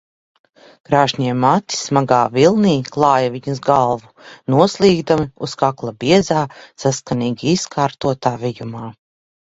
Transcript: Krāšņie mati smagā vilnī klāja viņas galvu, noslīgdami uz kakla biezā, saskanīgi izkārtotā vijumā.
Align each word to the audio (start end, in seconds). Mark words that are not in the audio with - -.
Krāšņie 0.91 1.33
mati 1.41 1.77
smagā 1.79 2.21
vilnī 2.37 2.71
klāja 2.95 3.29
viņas 3.35 3.61
galvu, 3.67 4.11
noslīgdami 4.55 5.29
uz 5.49 5.55
kakla 5.63 5.95
biezā, 6.05 6.47
saskanīgi 6.85 7.55
izkārtotā 7.59 8.37
vijumā. 8.47 8.87